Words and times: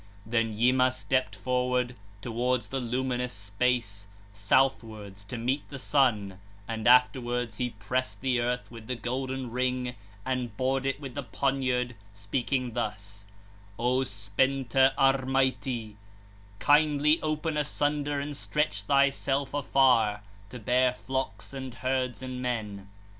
10. 0.23 0.31
Then 0.31 0.53
Yima 0.53 0.91
stepped 0.91 1.35
forward, 1.35 1.95
towards 2.23 2.69
the 2.69 2.79
luminous 2.79 3.33
space, 3.33 4.07
southwards, 4.33 5.23
to 5.25 5.37
meet 5.37 5.69
the 5.69 5.77
sun 5.77 6.39
1, 6.39 6.39
and 6.69 6.87
(afterwards) 6.87 7.57
he 7.57 7.69
pressed 7.77 8.19
the 8.21 8.39
earth 8.39 8.71
with 8.71 8.87
the 8.87 8.95
golden 8.95 9.51
ring, 9.51 9.93
and 10.25 10.57
bored 10.57 10.87
it 10.87 10.99
with 10.99 11.13
the 11.13 11.21
poniard, 11.21 11.93
speaking 12.15 12.73
thus: 12.73 13.25
'O 13.77 14.03
Spenta 14.03 14.91
Ârmaiti 14.97 15.91
2, 15.91 15.95
kindly 16.57 17.21
open 17.21 17.55
asunder 17.55 18.19
and 18.19 18.35
stretch 18.35 18.81
thyself 18.81 19.53
afar, 19.53 20.23
to 20.49 20.57
bear 20.57 20.95
flocks 20.95 21.53
and 21.53 21.75
herds 21.75 22.23
and 22.23 22.41
men.' 22.41 22.89